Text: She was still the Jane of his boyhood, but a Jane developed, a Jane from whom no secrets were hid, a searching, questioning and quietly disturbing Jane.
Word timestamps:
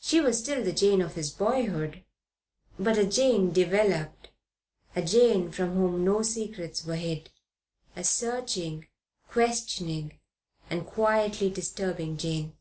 She 0.00 0.20
was 0.20 0.40
still 0.40 0.64
the 0.64 0.72
Jane 0.72 1.00
of 1.00 1.14
his 1.14 1.30
boyhood, 1.30 2.04
but 2.80 2.98
a 2.98 3.06
Jane 3.06 3.52
developed, 3.52 4.30
a 4.96 5.02
Jane 5.02 5.52
from 5.52 5.74
whom 5.76 6.04
no 6.04 6.22
secrets 6.22 6.84
were 6.84 6.96
hid, 6.96 7.30
a 7.94 8.02
searching, 8.02 8.88
questioning 9.28 10.18
and 10.68 10.84
quietly 10.84 11.48
disturbing 11.48 12.16
Jane. 12.16 12.58